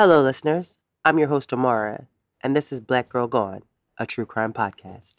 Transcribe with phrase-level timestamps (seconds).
[0.00, 0.78] Hello, listeners.
[1.04, 2.06] I'm your host, Amara,
[2.40, 3.64] and this is Black Girl Gone,
[3.98, 5.12] a true crime podcast.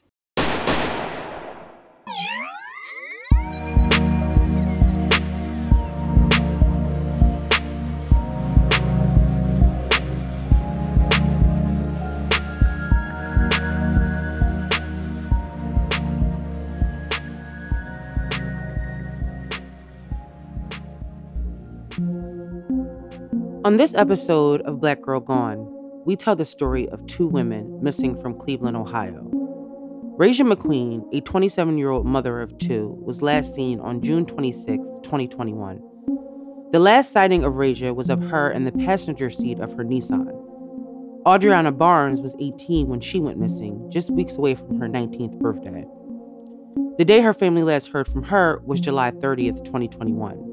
[23.63, 25.67] On this episode of Black Girl Gone,
[26.03, 29.29] we tell the story of two women missing from Cleveland, Ohio.
[30.17, 34.89] Raja McQueen, a 27 year old mother of two, was last seen on June 26,
[35.03, 35.79] 2021.
[36.71, 40.31] The last sighting of Raja was of her in the passenger seat of her Nissan.
[41.27, 45.85] Audriana Barnes was 18 when she went missing, just weeks away from her 19th birthday.
[46.97, 50.47] The day her family last heard from her was July 30th, 2021.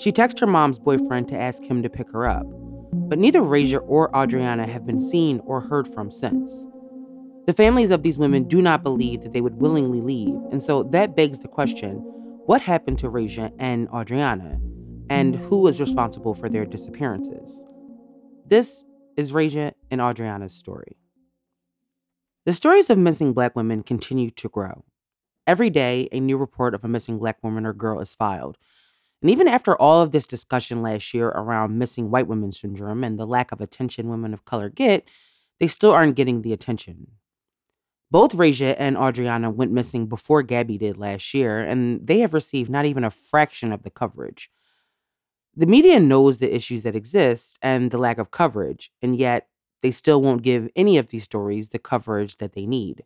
[0.00, 2.46] She texts her mom's boyfriend to ask him to pick her up,
[3.10, 6.66] but neither Raja or Adriana have been seen or heard from since.
[7.46, 10.84] The families of these women do not believe that they would willingly leave, and so
[10.84, 11.96] that begs the question
[12.46, 14.58] what happened to Raja and Adriana,
[15.10, 17.66] and who is responsible for their disappearances?
[18.46, 18.86] This
[19.18, 20.96] is Raja and Adriana's story.
[22.46, 24.82] The stories of missing black women continue to grow.
[25.46, 28.56] Every day, a new report of a missing black woman or girl is filed,
[29.22, 33.18] and even after all of this discussion last year around missing white women syndrome and
[33.18, 35.06] the lack of attention women of color get,
[35.58, 37.06] they still aren't getting the attention.
[38.10, 42.70] Both Raja and Adriana went missing before Gabby did last year, and they have received
[42.70, 44.50] not even a fraction of the coverage.
[45.54, 49.48] The media knows the issues that exist and the lack of coverage, and yet
[49.82, 53.04] they still won't give any of these stories the coverage that they need.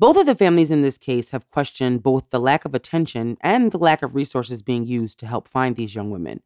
[0.00, 3.72] Both of the families in this case have questioned both the lack of attention and
[3.72, 6.40] the lack of resources being used to help find these young women.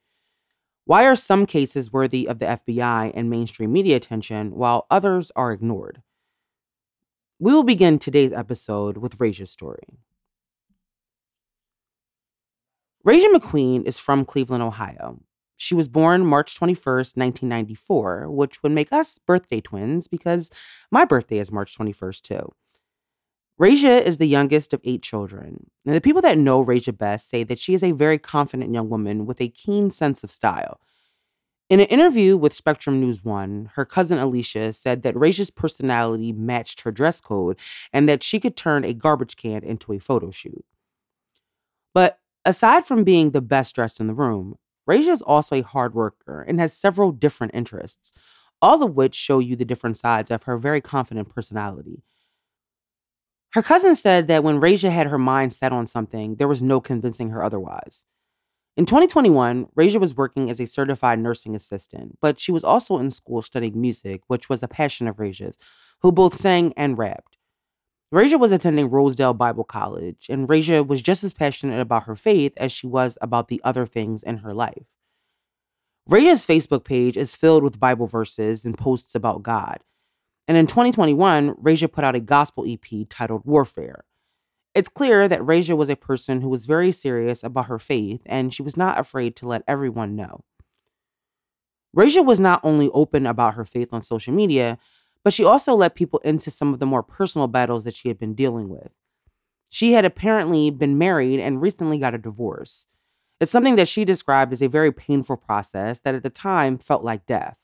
[0.87, 5.53] Why are some cases worthy of the FBI and mainstream media attention while others are
[5.53, 6.03] ignored?
[7.39, 9.99] We will begin today's episode with Raja's story.
[13.05, 15.21] Raja McQueen is from Cleveland, Ohio.
[15.57, 20.51] She was born March 21st, 1994, which would make us birthday twins because
[20.91, 22.53] my birthday is March 21st, too.
[23.63, 25.71] Raja is the youngest of eight children.
[25.87, 28.89] And the people that know Raja best say that she is a very confident young
[28.91, 30.81] woman with a keen sense of style.
[31.71, 36.81] In an interview with Spectrum News One, her cousin Alicia said that Raja's personality matched
[36.81, 37.57] her dress code
[37.93, 40.65] and that she could turn a garbage can into a photo shoot.
[41.95, 44.57] But aside from being the best dressed in the room,
[44.89, 48.13] Raja is also a hard worker and has several different interests,
[48.61, 52.03] all of which show you the different sides of her very confident personality.
[53.55, 56.81] Her cousin said that when Raja had her mind set on something, there was no
[56.81, 58.07] convincing her otherwise.
[58.79, 63.11] In 2021, Raja was working as a certified nursing assistant, but she was also in
[63.11, 65.59] school studying music, which was a passion of Raja's,
[66.01, 67.37] who both sang and rapped.
[68.11, 72.55] Raja was attending Rosedale Bible College, and Raja was just as passionate about her faith
[72.57, 74.87] as she was about the other things in her life.
[76.09, 79.81] Raja's Facebook page is filled with Bible verses and posts about God,
[80.49, 84.05] and in 2021, Raja put out a gospel EP titled Warfare.
[84.75, 88.53] It's clear that Raja was a person who was very serious about her faith, and
[88.53, 90.41] she was not afraid to let everyone know.
[91.93, 94.79] Raja was not only open about her faith on social media,
[95.25, 98.19] but she also let people into some of the more personal battles that she had
[98.19, 98.91] been dealing with.
[99.71, 102.89] She had apparently been married and recently got a divorce.
[103.41, 107.05] It's something that she described as a very painful process that at the time felt
[107.05, 107.59] like death.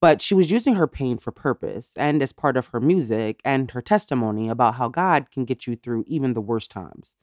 [0.00, 3.70] But she was using her pain for purpose and as part of her music and
[3.72, 7.16] her testimony about how God can get you through even the worst times.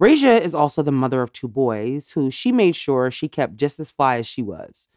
[0.00, 3.78] Raja is also the mother of two boys who she made sure she kept just
[3.78, 4.88] as fly as she was.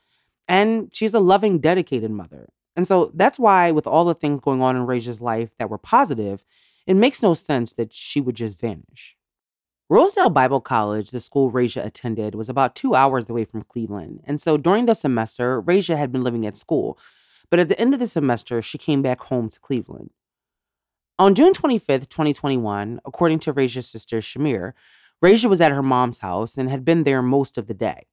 [0.47, 2.47] And she's a loving, dedicated mother.
[2.77, 5.77] And so that's why, with all the things going on in Raja's life that were
[5.77, 6.45] positive,
[6.85, 9.16] it makes no sense that she would just vanish.
[9.89, 14.41] Rosedale Bible College, the school Raja attended, was about two hours away from Cleveland, and
[14.41, 16.97] so during the semester, Raja had been living at school.
[17.49, 20.09] But at the end of the semester, she came back home to Cleveland.
[21.17, 24.73] On June 25th, 2021, according to Raja's sister Shamir,
[25.21, 28.07] Raja was at her mom's house and had been there most of the day.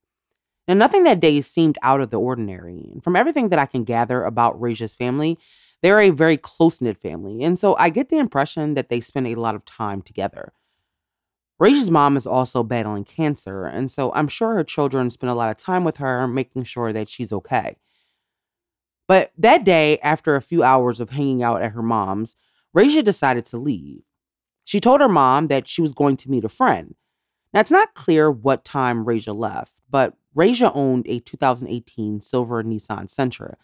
[0.69, 3.83] Now, nothing that day seemed out of the ordinary, and from everything that I can
[3.83, 5.41] gather about Raja's family,
[5.83, 9.27] they're a very close knit family, and so I get the impression that they spend
[9.27, 10.53] a lot of time together.
[11.65, 15.49] Raisha's mom is also battling cancer, and so I'm sure her children spend a lot
[15.51, 17.77] of time with her, making sure that she's okay.
[19.09, 22.37] But that day, after a few hours of hanging out at her mom's,
[22.77, 24.03] Raisha decided to leave.
[24.67, 26.97] She told her mom that she was going to meet a friend.
[27.55, 33.05] Now, it's not clear what time Raisha left, but Raisha owned a 2018 silver Nissan
[33.07, 33.55] Sentra.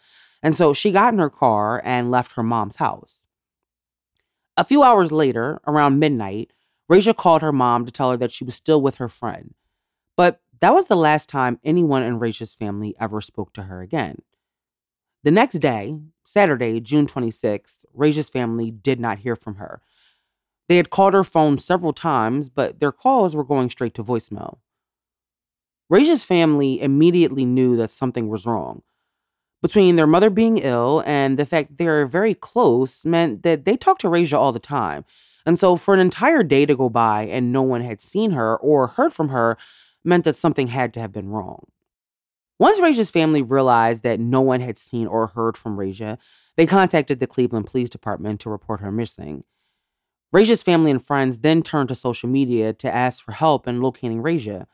[0.41, 3.27] And so she got in her car and left her mom's house.
[4.57, 6.49] A few hours later, around midnight,
[6.91, 9.53] Raja called her mom to tell her that she was still with her friend.
[10.17, 14.17] But that was the last time anyone in Raja's family ever spoke to her again.
[15.23, 19.81] The next day, Saturday, June 26th, Raja's family did not hear from her.
[20.67, 24.57] They had called her phone several times, but their calls were going straight to voicemail.
[25.89, 28.81] Raja's family immediately knew that something was wrong.
[29.61, 33.77] Between their mother being ill and the fact they were very close meant that they
[33.77, 35.05] talked to Raja all the time.
[35.45, 38.57] And so for an entire day to go by and no one had seen her
[38.57, 39.57] or heard from her
[40.03, 41.65] meant that something had to have been wrong.
[42.59, 46.17] Once Raja's family realized that no one had seen or heard from Raja,
[46.57, 49.43] they contacted the Cleveland Police Department to report her missing.
[50.31, 54.21] Raja's family and friends then turned to social media to ask for help in locating
[54.21, 54.67] Raja.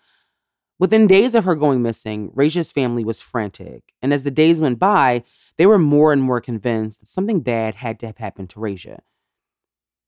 [0.80, 4.78] Within days of her going missing, Raja's family was frantic, and as the days went
[4.80, 5.24] by,
[5.58, 9.00] they were more and more convinced that something bad had to have happened to Raja.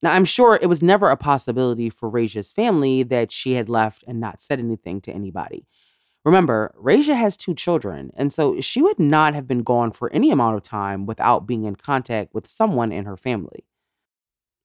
[0.01, 4.03] Now, I'm sure it was never a possibility for Raja's family that she had left
[4.07, 5.65] and not said anything to anybody.
[6.23, 10.31] Remember, Raja has two children, and so she would not have been gone for any
[10.31, 13.65] amount of time without being in contact with someone in her family.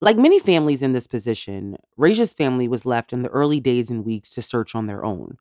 [0.00, 4.04] Like many families in this position, Raja's family was left in the early days and
[4.04, 5.36] weeks to search on their own.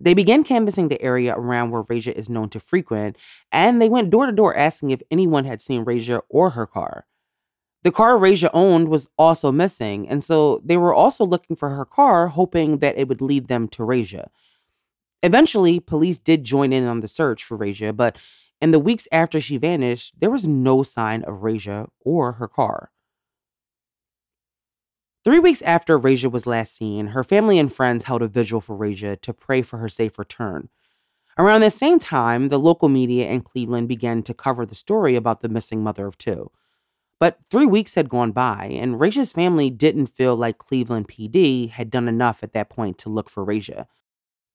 [0.00, 3.18] They began canvassing the area around where Raja is known to frequent,
[3.50, 7.04] and they went door to door asking if anyone had seen Raja or her car.
[7.84, 11.84] The car Raja owned was also missing, and so they were also looking for her
[11.84, 14.30] car, hoping that it would lead them to Raja.
[15.22, 18.18] Eventually, police did join in on the search for Raja, but
[18.60, 22.90] in the weeks after she vanished, there was no sign of Raja or her car.
[25.24, 28.74] Three weeks after Raja was last seen, her family and friends held a vigil for
[28.74, 30.68] Raja to pray for her safe return.
[31.36, 35.40] Around the same time, the local media in Cleveland began to cover the story about
[35.40, 36.50] the missing mother of two.
[37.20, 41.90] But three weeks had gone by, and Raja's family didn't feel like Cleveland PD had
[41.90, 43.88] done enough at that point to look for Raja.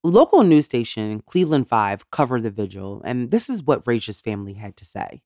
[0.04, 4.77] Local news station Cleveland 5 covered the vigil, and this is what Raja's family had
[4.77, 5.21] to say.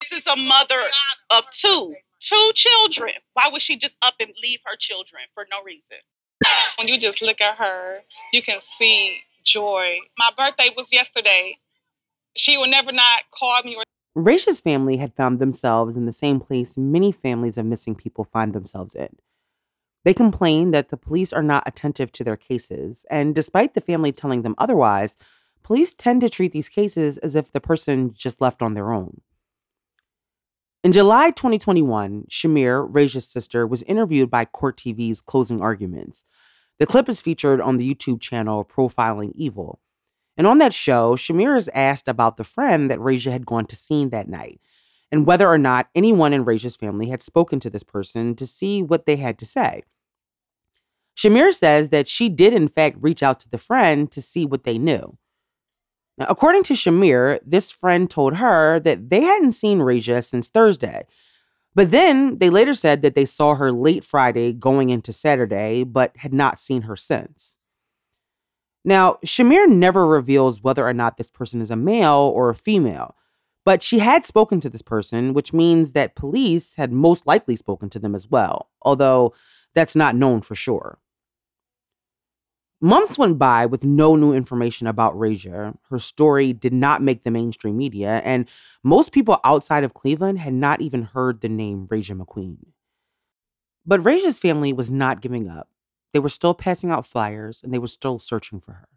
[0.00, 0.80] This is a mother
[1.30, 3.12] of two, two children.
[3.34, 5.98] Why would she just up and leave her children for no reason?
[6.78, 7.98] When you just look at her,
[8.32, 9.98] you can see joy.
[10.16, 11.58] My birthday was yesterday.
[12.36, 13.82] She will never not call me or
[14.16, 18.52] Raisha's family had found themselves in the same place many families of missing people find
[18.52, 19.14] themselves in.
[20.04, 24.10] They complain that the police are not attentive to their cases, and despite the family
[24.10, 25.16] telling them otherwise,
[25.62, 29.20] police tend to treat these cases as if the person just left on their own.
[30.82, 36.24] In July 2021, Shamir, Raja's sister, was interviewed by Court TV's Closing Arguments.
[36.78, 39.78] The clip is featured on the YouTube channel Profiling Evil.
[40.40, 43.76] And on that show, Shamir is asked about the friend that Raja had gone to
[43.76, 44.58] see that night
[45.12, 48.82] and whether or not anyone in Raja's family had spoken to this person to see
[48.82, 49.82] what they had to say.
[51.14, 54.64] Shamir says that she did, in fact, reach out to the friend to see what
[54.64, 55.18] they knew.
[56.16, 61.04] Now, according to Shamir, this friend told her that they hadn't seen Raja since Thursday.
[61.74, 66.16] But then they later said that they saw her late Friday going into Saturday, but
[66.16, 67.58] had not seen her since.
[68.84, 73.14] Now, Shamir never reveals whether or not this person is a male or a female,
[73.64, 77.90] but she had spoken to this person, which means that police had most likely spoken
[77.90, 79.34] to them as well, although
[79.74, 80.98] that's not known for sure.
[82.80, 85.74] Months went by with no new information about Raja.
[85.90, 88.48] Her story did not make the mainstream media, and
[88.82, 92.56] most people outside of Cleveland had not even heard the name Raja McQueen.
[93.84, 95.68] But Raja's family was not giving up.
[96.12, 98.88] They were still passing out flyers and they were still searching for her.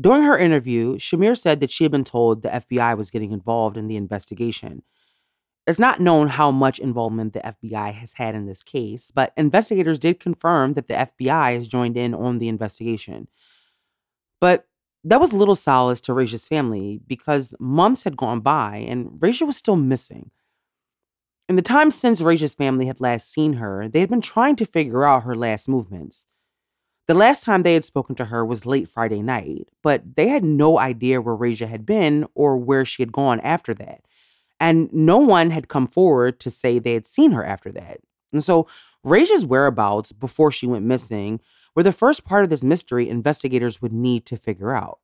[0.00, 3.76] During her interview, Shamir said that she had been told the FBI was getting involved
[3.76, 4.82] in the investigation.
[5.66, 9.98] It's not known how much involvement the FBI has had in this case, but investigators
[9.98, 13.28] did confirm that the FBI has joined in on the investigation.
[14.40, 14.66] But
[15.04, 19.56] that was little solace to Raja's family because months had gone by and Raja was
[19.56, 20.30] still missing.
[21.48, 24.66] In the time since Raja's family had last seen her, they had been trying to
[24.66, 26.26] figure out her last movements.
[27.06, 30.44] The last time they had spoken to her was late Friday night, but they had
[30.44, 34.02] no idea where Raja had been or where she had gone after that.
[34.60, 38.00] And no one had come forward to say they had seen her after that.
[38.30, 38.66] And so
[39.02, 41.40] Raja's whereabouts before she went missing
[41.74, 44.98] were the first part of this mystery investigators would need to figure out.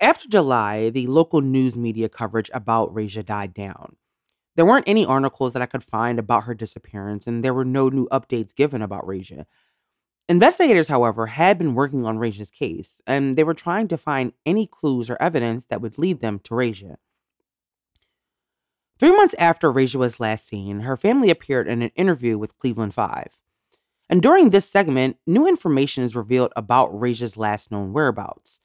[0.00, 3.96] After July, the local news media coverage about Raja died down.
[4.56, 7.90] There weren't any articles that I could find about her disappearance, and there were no
[7.90, 9.46] new updates given about Raja.
[10.28, 14.66] Investigators, however, had been working on Raja's case, and they were trying to find any
[14.66, 16.96] clues or evidence that would lead them to Raja.
[18.98, 22.94] Three months after Raja was last seen, her family appeared in an interview with Cleveland
[22.94, 23.40] Five.
[24.08, 28.62] And during this segment, new information is revealed about Raja's last known whereabouts.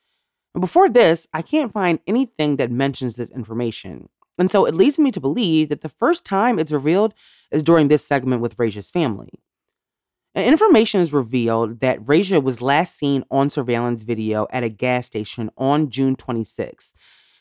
[0.55, 4.07] And before this, I can't find anything that mentions this information.
[4.38, 7.13] And so it leads me to believe that the first time it's revealed
[7.51, 9.29] is during this segment with Raja's family.
[10.33, 15.05] Now, information is revealed that Raja was last seen on surveillance video at a gas
[15.05, 16.93] station on June 26.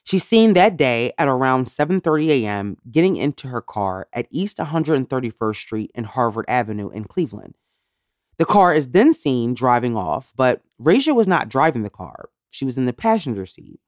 [0.04, 2.78] She's seen that day at around 7:30 a.m.
[2.90, 7.56] getting into her car at East 131st Street and Harvard Avenue in Cleveland.
[8.38, 12.30] The car is then seen driving off, but Raja was not driving the car.
[12.50, 13.78] She was in the passenger seat.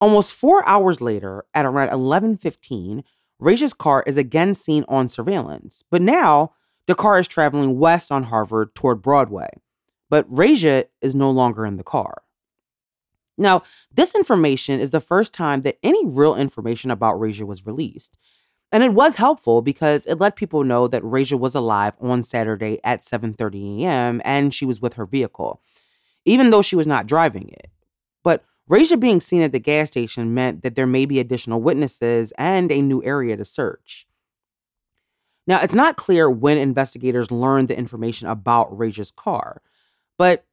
[0.00, 3.04] Almost four hours later, at around 11:15,
[3.38, 6.52] Raja's car is again seen on surveillance, but now
[6.86, 9.48] the car is traveling west on Harvard toward Broadway.
[10.08, 12.22] But Raja is no longer in the car.
[13.36, 18.18] Now, this information is the first time that any real information about Raja was released.
[18.72, 22.80] And it was helpful because it let people know that Raja was alive on Saturday
[22.84, 24.22] at 7:30 a.m.
[24.24, 25.60] and she was with her vehicle,
[26.24, 27.68] even though she was not driving it.
[28.70, 32.70] Raja being seen at the gas station meant that there may be additional witnesses and
[32.70, 34.06] a new area to search.
[35.44, 39.60] Now, it's not clear when investigators learned the information about Raja's car,
[40.16, 40.46] but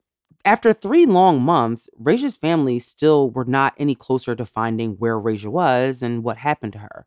[0.43, 5.51] after three long months, Raja's family still were not any closer to finding where Raja
[5.51, 7.05] was and what happened to her.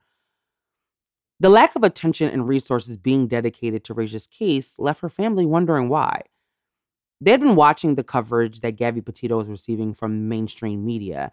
[1.40, 5.88] The lack of attention and resources being dedicated to Raja's case left her family wondering
[5.88, 6.22] why
[7.20, 11.30] they had been watching the coverage that Gabby Petito was receiving from mainstream media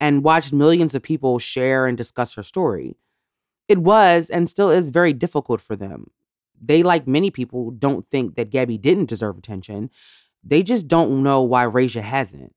[0.00, 2.96] and watched millions of people share and discuss her story.
[3.68, 6.10] It was and still is very difficult for them.
[6.60, 9.90] They, like many people, don't think that Gabby didn't deserve attention.
[10.42, 12.54] They just don't know why Raja hasn't.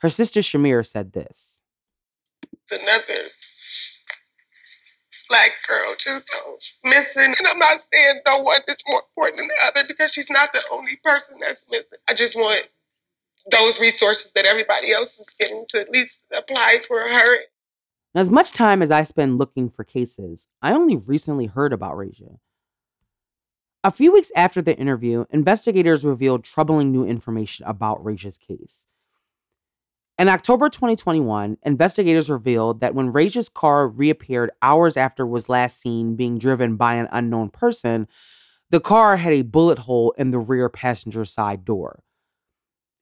[0.00, 1.60] Her sister Shamir said this.
[2.68, 3.19] The nothing
[5.30, 6.26] black girl just
[6.84, 7.34] missing.
[7.38, 10.52] And I'm not saying no one is more important than the other because she's not
[10.52, 11.98] the only person that's missing.
[12.08, 12.64] I just want
[13.50, 17.36] those resources that everybody else is getting to at least apply for her.
[18.14, 22.38] As much time as I spend looking for cases, I only recently heard about Raja.
[23.82, 28.86] A few weeks after the interview, investigators revealed troubling new information about Raja's case.
[30.20, 36.14] In October 2021, investigators revealed that when Raja's car reappeared hours after was last seen
[36.14, 38.06] being driven by an unknown person,
[38.68, 42.02] the car had a bullet hole in the rear passenger side door.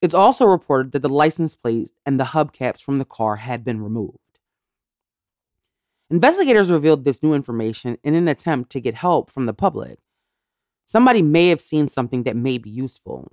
[0.00, 3.82] It's also reported that the license plate and the hubcaps from the car had been
[3.82, 4.38] removed.
[6.10, 9.98] Investigators revealed this new information in an attempt to get help from the public.
[10.86, 13.28] Somebody may have seen something that may be useful.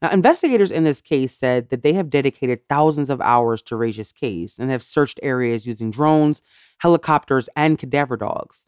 [0.00, 4.12] Now, investigators in this case said that they have dedicated thousands of hours to Raja's
[4.12, 6.42] case and have searched areas using drones,
[6.78, 8.64] helicopters, and cadaver dogs.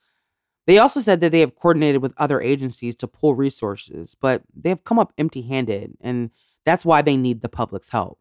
[0.67, 4.69] They also said that they have coordinated with other agencies to pull resources, but they
[4.71, 6.31] have come up empty handed, and
[6.67, 8.19] that's why they need the public's help.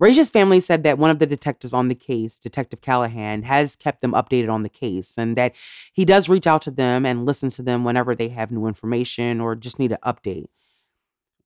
[0.00, 4.00] Raja's family said that one of the detectives on the case, Detective Callahan, has kept
[4.00, 5.54] them updated on the case and that
[5.92, 9.40] he does reach out to them and listens to them whenever they have new information
[9.40, 10.46] or just need an update.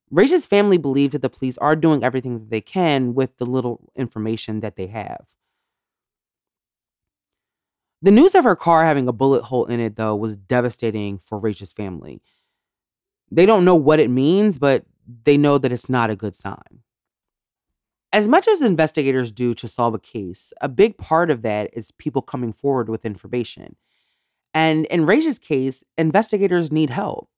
[0.09, 3.91] Raja's family believes that the police are doing everything that they can with the little
[3.95, 5.25] information that they have.
[8.01, 11.39] The news of her car having a bullet hole in it, though, was devastating for
[11.39, 12.21] Raja's family.
[13.31, 14.85] They don't know what it means, but
[15.25, 16.83] they know that it's not a good sign.
[18.13, 21.91] As much as investigators do to solve a case, a big part of that is
[21.91, 23.75] people coming forward with information.
[24.53, 27.29] And in Raja's case, investigators need help.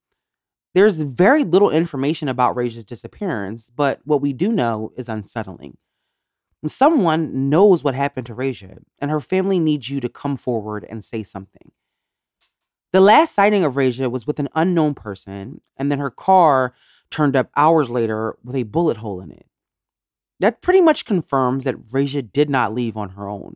[0.75, 5.77] There's very little information about Raja's disappearance, but what we do know is unsettling.
[6.67, 11.03] Someone knows what happened to Raja, and her family needs you to come forward and
[11.03, 11.71] say something.
[12.91, 16.73] The last sighting of Raja was with an unknown person, and then her car
[17.09, 19.45] turned up hours later with a bullet hole in it.
[20.39, 23.55] That pretty much confirms that Raja did not leave on her own.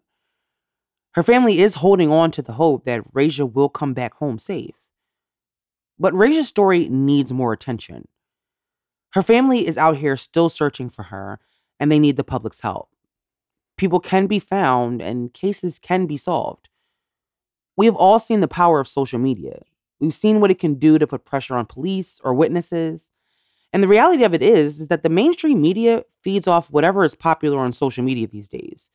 [1.13, 4.82] Her family is holding on to the hope that Raja will come back home safe.
[6.00, 8.07] But Raja's story needs more attention.
[9.12, 11.39] Her family is out here still searching for her,
[11.79, 12.89] and they need the public's help.
[13.77, 16.69] People can be found, and cases can be solved.
[17.77, 19.59] We have all seen the power of social media.
[20.00, 23.09] We've seen what it can do to put pressure on police or witnesses.
[23.71, 27.15] And the reality of it is, is that the mainstream media feeds off whatever is
[27.15, 28.89] popular on social media these days.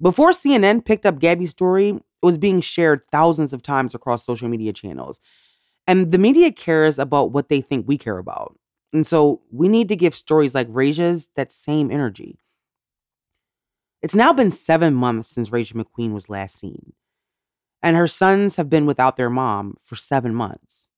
[0.00, 4.48] Before CNN picked up Gabby's story, it was being shared thousands of times across social
[4.48, 5.20] media channels.
[5.90, 8.56] And the media cares about what they think we care about.
[8.92, 12.38] And so we need to give stories like Raja's that same energy.
[14.00, 16.92] It's now been seven months since Raja McQueen was last seen.
[17.82, 20.90] And her sons have been without their mom for seven months.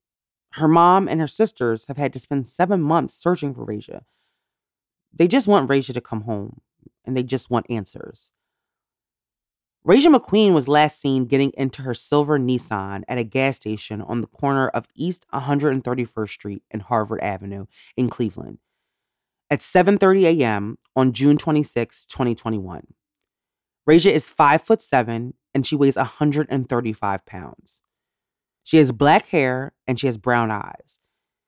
[0.57, 4.05] Her mom and her sisters have had to spend seven months searching for Raja.
[5.11, 6.61] They just want Raja to come home
[7.07, 8.31] and they just want answers.
[9.85, 14.21] Raja McQueen was last seen getting into her silver Nissan at a gas station on
[14.21, 18.59] the corner of East 131st Street and Harvard Avenue in Cleveland
[19.51, 20.79] at 7:30 a.m.
[20.95, 22.87] on June 26, 2021.
[23.85, 27.83] Raja is 5 foot 7 and she weighs 135 pounds.
[28.63, 31.01] She has black hair and she has brown eyes.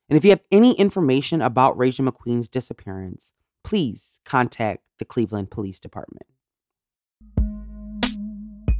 [0.08, 5.78] And if you have any information about Raja McQueen's disappearance, please contact the Cleveland Police
[5.78, 6.26] Department.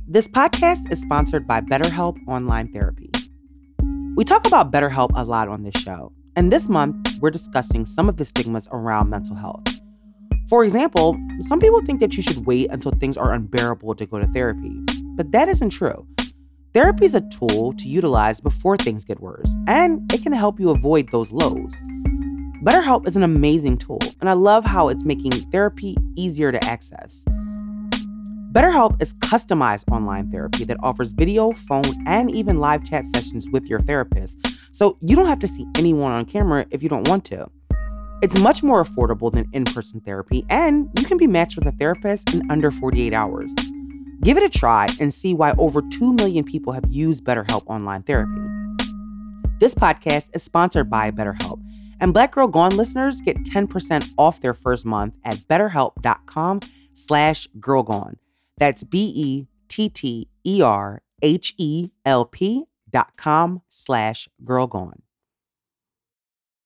[0.06, 3.10] This podcast is sponsored by BetterHelp Online Therapy.
[4.16, 8.10] We talk about BetterHelp a lot on this show, and this month we're discussing some
[8.10, 9.62] of the stigmas around mental health.
[10.50, 14.18] For example, some people think that you should wait until things are unbearable to go
[14.18, 14.78] to therapy,
[15.16, 16.06] but that isn't true.
[16.74, 20.68] Therapy is a tool to utilize before things get worse, and it can help you
[20.68, 21.82] avoid those lows.
[22.62, 27.24] BetterHelp is an amazing tool, and I love how it's making therapy easier to access.
[28.54, 33.68] BetterHelp is customized online therapy that offers video, phone, and even live chat sessions with
[33.68, 34.38] your therapist,
[34.70, 37.48] so you don't have to see anyone on camera if you don't want to.
[38.22, 41.72] It's much more affordable than in person therapy, and you can be matched with a
[41.72, 43.52] therapist in under 48 hours.
[44.22, 48.04] Give it a try and see why over 2 million people have used BetterHelp online
[48.04, 48.40] therapy.
[49.58, 51.60] This podcast is sponsored by BetterHelp,
[51.98, 56.60] and Black Girl Gone listeners get 10% off their first month at betterhelp.com
[56.92, 58.14] slash girlgone.
[58.56, 64.66] That's B E T T E R H E L P dot com slash girl
[64.66, 65.02] gone.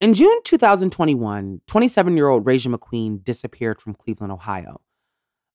[0.00, 4.80] In June 2021, 27 year old Raja McQueen disappeared from Cleveland, Ohio.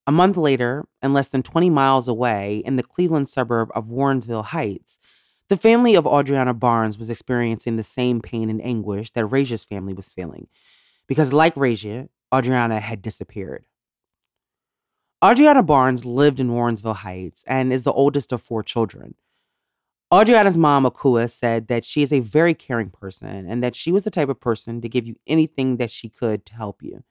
[0.05, 4.45] A month later, and less than 20 miles away in the Cleveland suburb of Warrensville
[4.45, 4.99] Heights,
[5.49, 9.93] the family of Audriana Barnes was experiencing the same pain and anguish that Raja's family
[9.93, 10.47] was feeling,
[11.08, 13.65] because like Raja, Audriana had disappeared.
[15.23, 19.15] Audriana Barnes lived in Warrensville Heights and is the oldest of four children.
[20.13, 24.03] Adriana's mom, Akua, said that she is a very caring person and that she was
[24.03, 27.03] the type of person to give you anything that she could to help you.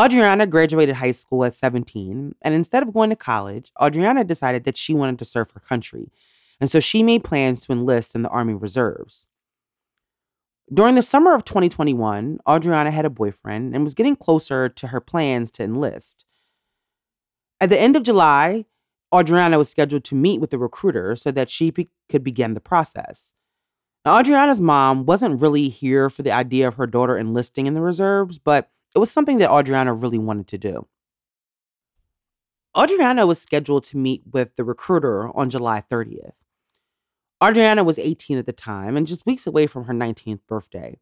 [0.00, 4.76] Adriana graduated high school at 17, and instead of going to college, Adriana decided that
[4.76, 6.08] she wanted to serve her country.
[6.60, 9.26] And so she made plans to enlist in the Army Reserves.
[10.72, 15.00] During the summer of 2021, Adriana had a boyfriend and was getting closer to her
[15.00, 16.24] plans to enlist.
[17.60, 18.66] At the end of July,
[19.14, 21.72] Adriana was scheduled to meet with the recruiter so that she
[22.08, 23.32] could begin the process.
[24.04, 27.80] Now, Adriana's mom wasn't really here for the idea of her daughter enlisting in the
[27.80, 30.86] reserves, but it was something that Adriana really wanted to do.
[32.78, 36.32] Adriana was scheduled to meet with the recruiter on July 30th.
[37.42, 40.98] Adriana was 18 at the time and just weeks away from her 19th birthday.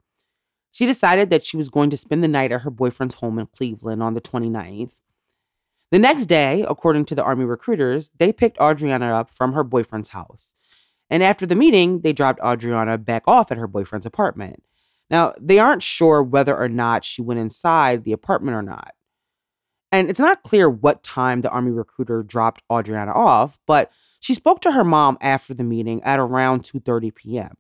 [0.70, 3.46] She decided that she was going to spend the night at her boyfriend's home in
[3.46, 5.00] Cleveland on the 29th
[5.92, 10.08] the next day, according to the Army recruiters, they picked Adriana up from her boyfriend's
[10.08, 10.54] house.
[11.10, 14.64] And after the meeting, they dropped Adriana back off at her boyfriend's apartment.
[15.10, 18.92] Now, they aren't sure whether or not she went inside the apartment or not.
[19.92, 24.60] And it's not clear what time the Army recruiter dropped Adriana off, but she spoke
[24.62, 27.54] to her mom after the meeting at around 2:30 p.m.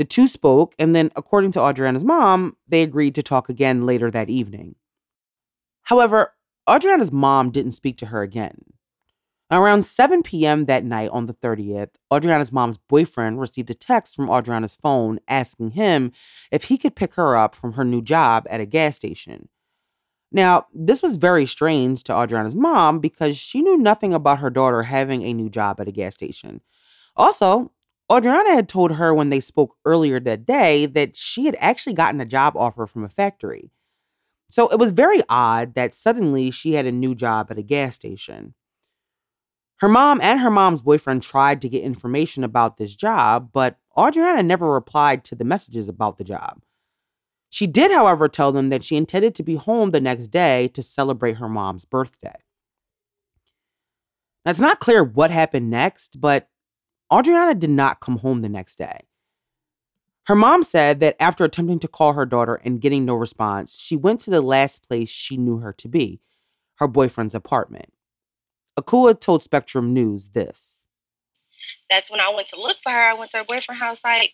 [0.00, 4.10] The two spoke, and then according to Adriana's mom, they agreed to talk again later
[4.10, 4.74] that evening.
[5.84, 6.32] However,
[6.68, 8.56] Adriana's mom didn't speak to her again.
[9.52, 10.64] Around 7 p.m.
[10.66, 15.72] that night on the 30th, Adriana's mom's boyfriend received a text from Adriana's phone asking
[15.72, 16.12] him
[16.52, 19.48] if he could pick her up from her new job at a gas station.
[20.30, 24.84] Now, this was very strange to Adriana's mom because she knew nothing about her daughter
[24.84, 26.60] having a new job at a gas station.
[27.16, 27.72] Also,
[28.12, 32.20] Adriana had told her when they spoke earlier that day that she had actually gotten
[32.20, 33.72] a job offer from a factory.
[34.50, 37.94] So it was very odd that suddenly she had a new job at a gas
[37.94, 38.54] station.
[39.76, 44.42] Her mom and her mom's boyfriend tried to get information about this job, but Adriana
[44.42, 46.62] never replied to the messages about the job.
[47.48, 50.82] She did, however, tell them that she intended to be home the next day to
[50.82, 52.34] celebrate her mom's birthday.
[54.44, 56.48] Now, it's not clear what happened next, but
[57.12, 59.02] Adriana did not come home the next day.
[60.26, 63.96] Her mom said that after attempting to call her daughter and getting no response, she
[63.96, 66.20] went to the last place she knew her to be
[66.76, 67.92] her boyfriend's apartment.
[68.78, 70.86] Akua told Spectrum News this.
[71.90, 73.02] That's when I went to look for her.
[73.02, 74.32] I went to her boyfriend's house, like,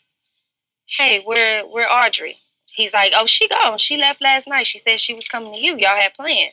[0.97, 2.37] hey, where, where Audrey?
[2.73, 3.79] He's like, oh, she gone.
[3.79, 4.67] She left last night.
[4.69, 5.77] She said she was coming to you.
[5.77, 6.53] Y'all had plans.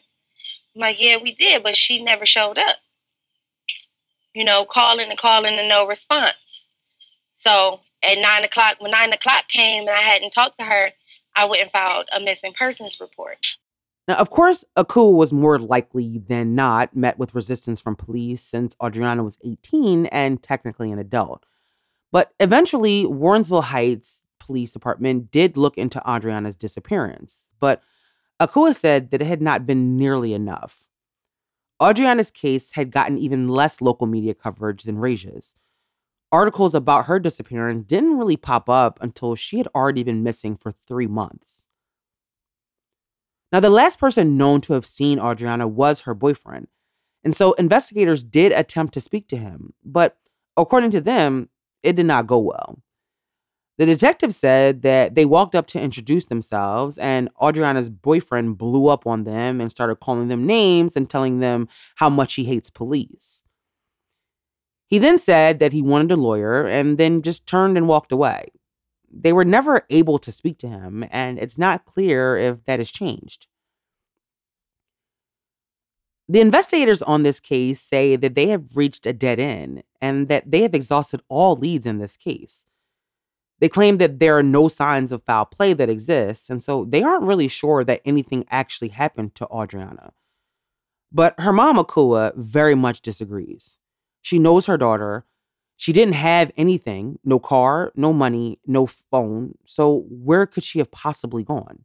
[0.74, 2.78] I'm like, yeah, we did, but she never showed up.
[4.34, 6.36] You know, calling and calling and no response.
[7.38, 10.92] So at nine o'clock, when nine o'clock came and I hadn't talked to her,
[11.36, 13.38] I went and filed a missing persons report.
[14.08, 18.76] Now, of course, Akua was more likely than not met with resistance from police since
[18.84, 21.46] Adriana was 18 and technically an adult.
[22.12, 27.82] But eventually, Warrensville Heights Police Department did look into Adriana's disappearance, but
[28.42, 30.90] Akua said that it had not been nearly enough.
[31.82, 35.56] Adriana's case had gotten even less local media coverage than Raja's,
[36.34, 40.72] articles about her disappearance didn't really pop up until she had already been missing for
[40.72, 41.68] three months.
[43.52, 46.68] Now, the last person known to have seen Adriana was her boyfriend,
[47.24, 50.18] and so investigators did attempt to speak to him, but
[50.58, 51.50] according to them,
[51.84, 52.80] it did not go well.
[53.78, 59.06] The detective said that they walked up to introduce themselves, and Adriana's boyfriend blew up
[59.06, 63.44] on them and started calling them names and telling them how much he hates police.
[64.88, 68.48] He then said that he wanted a lawyer and then just turned and walked away.
[69.12, 72.92] They were never able to speak to him, and it's not clear if that has
[72.92, 73.48] changed.
[76.28, 80.50] The investigators on this case say that they have reached a dead end and that
[80.50, 82.66] they have exhausted all leads in this case.
[83.60, 87.04] They claim that there are no signs of foul play that exists, and so they
[87.04, 90.12] aren't really sure that anything actually happened to Adriana.
[91.12, 93.80] But her mom, Akua, very much disagrees.
[94.24, 95.26] She knows her daughter.
[95.76, 99.56] She didn't have anything no car, no money, no phone.
[99.66, 101.84] So, where could she have possibly gone?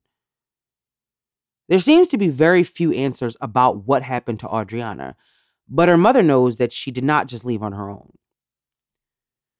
[1.69, 5.17] There seems to be very few answers about what happened to Adriana,
[5.69, 8.13] but her mother knows that she did not just leave on her own.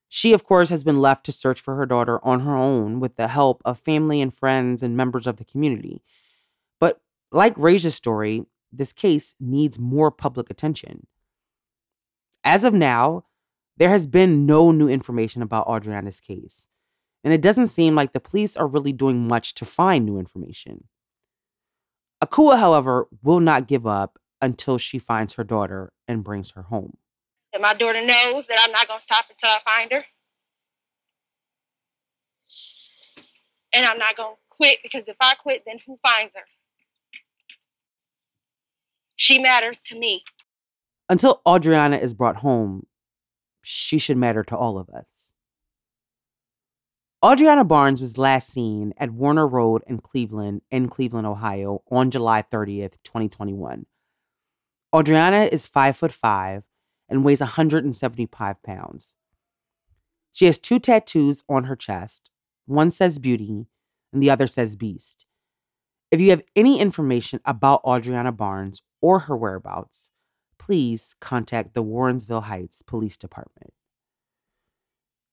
[0.09, 3.17] She, of course, has been left to search for her daughter on her own with
[3.17, 6.01] the help of family and friends and members of the community.
[6.79, 7.01] But
[7.33, 11.07] like Raja's story, this case needs more public attention.
[12.51, 13.27] As of now,
[13.77, 16.67] there has been no new information about Audriana's case,
[17.23, 20.85] and it doesn't seem like the police are really doing much to find new information.
[22.25, 26.97] Akua, however, will not give up until she finds her daughter and brings her home.
[27.61, 30.05] my daughter knows that I'm not going to stop until I find her.
[33.75, 36.47] And I'm not going to quit because if I quit, then who finds her?
[39.17, 40.25] She matters to me.
[41.11, 42.83] Until Adriana is brought home,
[43.65, 45.33] she should matter to all of us.
[47.25, 52.43] Adriana Barnes was last seen at Warner Road in Cleveland, in Cleveland, Ohio, on July
[52.43, 53.87] 30th, 2021.
[54.95, 56.63] Adriana is five foot five
[57.09, 59.15] and weighs 175 pounds.
[60.33, 62.31] She has two tattoos on her chest.
[62.67, 63.67] One says beauty
[64.13, 65.25] and the other says beast.
[66.11, 70.11] If you have any information about Adriana Barnes or her whereabouts,
[70.59, 73.73] please contact the Warrensville Heights Police Department.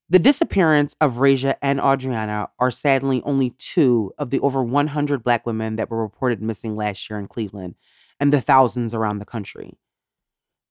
[0.07, 5.45] The disappearance of Raja and Audriana are sadly only two of the over 100 Black
[5.47, 7.75] women that were reported missing last year in Cleveland
[8.19, 9.73] and the thousands around the country.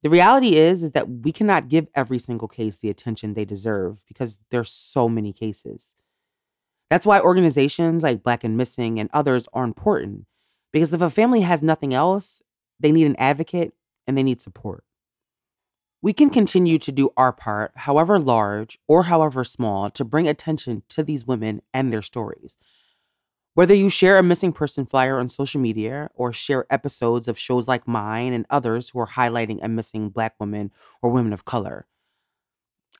[0.04, 4.04] The reality is is that we cannot give every single case the attention they deserve
[4.06, 5.96] because there's so many cases.
[6.90, 10.26] That's why organizations like Black and Missing and others are important
[10.72, 12.40] because if a family has nothing else,
[12.78, 13.72] they need an advocate
[14.06, 14.84] and they need support.
[16.02, 20.82] We can continue to do our part, however large or however small, to bring attention
[20.90, 22.58] to these women and their stories.
[23.54, 27.68] Whether you share a missing person flyer on social media or share episodes of shows
[27.68, 31.86] like mine and others who are highlighting a missing Black woman or women of color,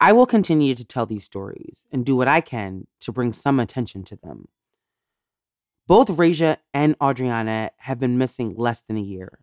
[0.00, 3.58] I will continue to tell these stories and do what I can to bring some
[3.60, 4.46] attention to them.
[5.86, 9.40] Both Raja and Adriana have been missing less than a year,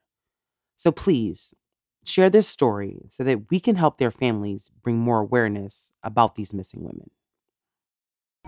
[0.82, 1.54] so please
[2.08, 6.56] share this story so that we can help their families bring more awareness about these
[6.56, 7.12] missing women.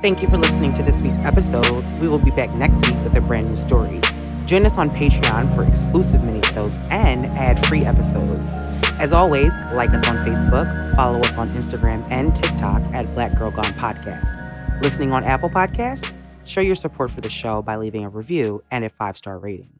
[0.02, 1.86] Thank you for listening to this week's episode.
[2.02, 4.02] We will be back next week with a brand new story.
[4.48, 8.50] Join us on Patreon for exclusive minisodes and ad-free episodes.
[9.00, 13.52] As always, like us on Facebook, follow us on Instagram and TikTok at Black Girl
[13.52, 14.82] Gone Podcast.
[14.82, 16.15] Listening on Apple Podcast,
[16.46, 19.80] show your support for the show by leaving a review and a five-star rating.